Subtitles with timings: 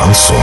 [0.00, 0.36] Шансон.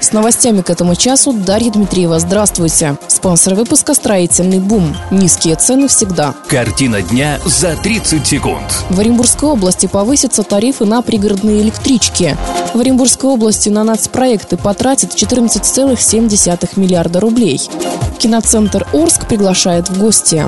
[0.00, 2.18] С новостями к этому часу Дарья Дмитриева.
[2.18, 2.96] Здравствуйте.
[3.08, 4.96] Спонсор выпуска «Строительный бум».
[5.10, 6.34] Низкие цены всегда.
[6.48, 8.62] Картина дня за 30 секунд.
[8.88, 12.38] В Оренбургской области повысятся тарифы на пригородные электрички.
[12.72, 17.60] В Оренбургской области на нацпроекты потратят 14,7 миллиарда рублей.
[18.18, 20.42] Киноцентр «Орск» приглашает в гости.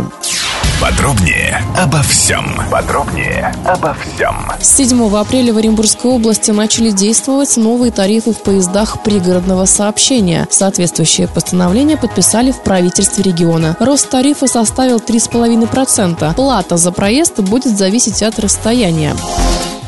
[0.81, 2.45] Подробнее обо всем.
[2.71, 4.51] Подробнее обо всем.
[4.61, 10.47] С 7 апреля в Оренбургской области начали действовать новые тарифы в поездах пригородного сообщения.
[10.51, 13.77] Соответствующее постановление подписали в правительстве региона.
[13.81, 16.35] Рост тарифа составил 3,5%.
[16.35, 19.17] Плата за проезд будет зависеть от расстояния.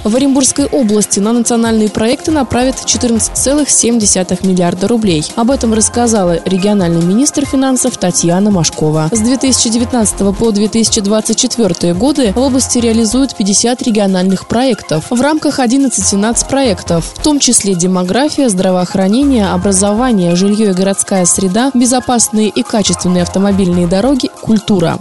[0.03, 5.25] В Оренбургской области на национальные проекты направят 14,7 миллиарда рублей.
[5.37, 9.11] Об этом рассказала региональный министр финансов Татьяна Машкова.
[9.13, 17.13] С 2019 по 2024 годы в области реализуют 50 региональных проектов в рамках 11 нацпроектов,
[17.15, 24.31] в том числе демография, здравоохранение, образование, жилье и городская среда, безопасные и качественные автомобильные дороги,
[24.41, 24.99] культура.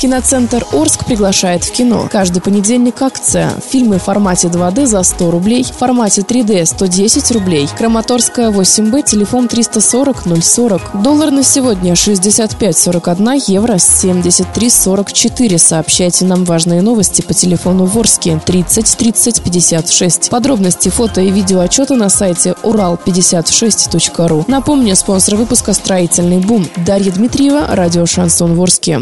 [0.00, 2.08] Киноцентр Орск приглашает в кино.
[2.10, 3.50] Каждый понедельник акция.
[3.70, 7.68] Фильмы в формате 2D за 100 рублей, в формате 3D 110 рублей.
[7.76, 11.02] Краматорская 8Б, телефон 340 040.
[11.02, 15.58] Доллар на сегодня 65,41, евро 73,44.
[15.58, 20.30] Сообщайте нам важные новости по телефону Ворске 30 30 56.
[20.30, 24.46] Подробности фото и видео отчета на сайте урал56.ру.
[24.48, 26.66] Напомню, спонсор выпуска «Строительный бум».
[26.86, 29.00] Дарья Дмитриева, радио «Шансон Ворске».